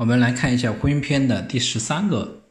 [0.00, 2.44] 我们来看一下婚姻篇的第十三个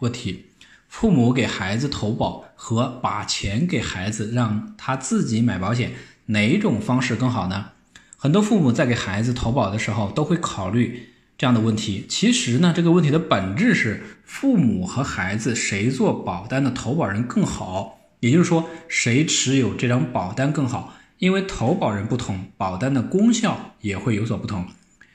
[0.00, 0.50] 问题：
[0.86, 5.92] 父母给孩子投保和把钱给孩子让他自己买保险，
[6.26, 7.70] 哪种方式更好呢？
[8.18, 11.08] 很多父母在给孩子投保的时候都会考虑
[11.38, 12.04] 这样的问题。
[12.06, 20.92] 其实呢，这个问题的本质是父母和孩子谁做保单的投保人更好，也就是说谁持有这张保单更好。
[21.16, 24.66] 因为投保人不同，保单的功效也会有所不同。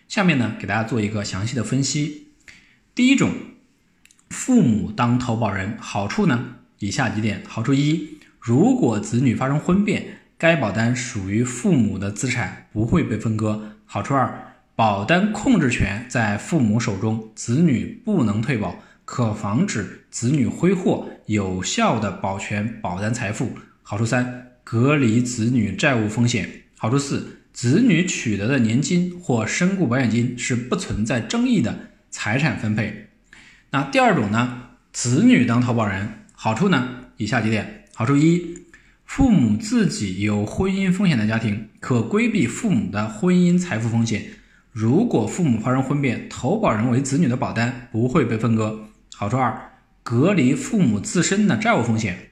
[0.09, 2.29] 下面呢，给大家做一个详细的分析。
[2.95, 3.31] 第一种，
[4.31, 13.75] 父母当投保人，好处呢，以下几点：好处一，如果子女发生婚变，该保单属于父母的资产，不会被分割。
[13.85, 23.51] 好处二，保单控制权在父母手中，子女不能退保，可防止子女挥霍，有效的保全保单财富。
[23.83, 26.49] 好处三，隔离子女债务风险。
[26.79, 27.35] 好处四。
[27.61, 33.09] 子女取得的年金或身故保险金是不存在争议的财产分配。
[33.71, 34.61] 那第二种呢？
[34.93, 36.87] 子女当投保人，好处呢？
[37.17, 38.59] 以下几点：好处一，
[39.03, 44.27] 父母自己有婚姻风险的家庭，可规避父母的婚姻财富风险。
[44.71, 48.87] 如果父母发生婚变，投保人为子女的保单不会被分割。
[49.13, 52.29] 好处二，隔离父母自身的债务风险。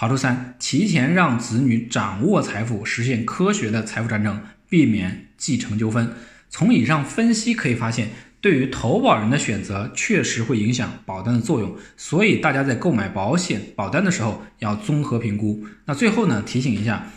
[0.00, 6.12] 好处三，提前让子女掌握财富，实现科学的财富传承，避免继承纠纷。
[6.48, 8.10] 从以上分析可以发现，
[8.40, 11.74] 对于投保人的选择确实会影响保单的作用。
[11.96, 15.66] 所以大家在购买保险保单的时候要综合评估。
[15.86, 17.08] 那最后呢，提醒一下，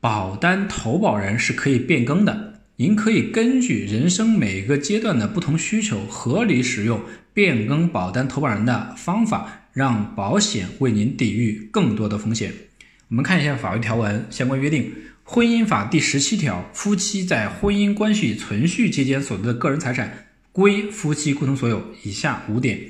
[0.00, 9.59] 保单投保人是可以变更的，您可以根据人生每个阶段的不同需求，合理使用变更保单投保人的方法。
[9.72, 12.52] 让保险为您抵御更多的风险。
[13.08, 14.92] 我们看一下法律条文相关约定。
[15.22, 21.94] 婚姻法第十七条，夫妻在婚姻关系存续期间所得的个人财产归夫妻共同所有。
[22.02, 22.80] 以下五点：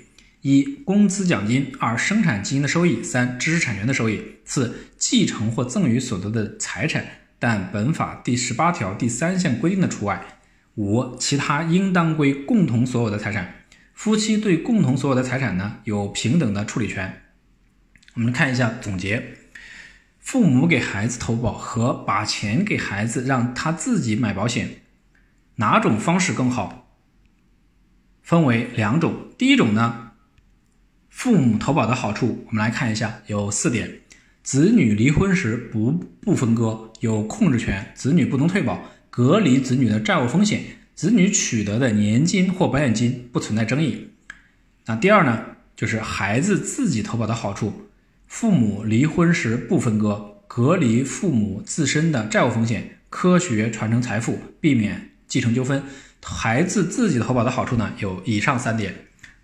[0.40, 7.04] 一、工资奖金；二、生产基因的收益；三、知识产权的收益；四、继承或赠与所得的财产，
[7.38, 10.18] 但本法第十八条第三项规定的除外；
[10.76, 13.59] 五、其他应当归共同所有的财产。
[14.00, 17.20] 夫妻对共同所有的财产呢有平等的处理权。
[18.14, 19.34] 我们看一下总结：
[20.18, 24.80] 父母给孩子投保和把钱给孩子让他自己买保险，
[25.56, 26.96] 哪种方式更好？
[28.22, 29.28] 分为两种。
[29.36, 30.12] 第一种呢，
[31.10, 34.00] 父母投保的好处，我们来看一下，有四点：
[34.42, 38.80] 子女离婚时不不分割，有控制权，子女不能退保，
[39.10, 40.62] 隔离子女的债务风险。
[41.00, 44.10] 子女取得的年金或保险金不存在争议。
[44.84, 47.88] 那第二呢，就是孩子自己投保的好处：
[48.26, 55.82] 父母离婚时不分割，隔离父母自身的债务风险，科学传承财富，避免继承纠纷。
[56.22, 58.94] 孩子自己投保的好处呢，有以上三点。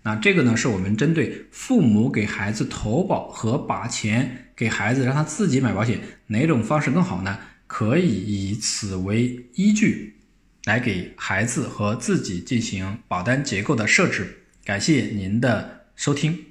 [0.03, 7.39] 那这个呢，是我们针对父母给孩子投保和把钱给孩子让他自己买保险哪种方式更好呢？
[7.65, 10.16] 可以以此为依据。
[10.67, 14.43] 来给孩子和自己进行保单结构的设置。
[14.65, 16.47] 感谢您的收听。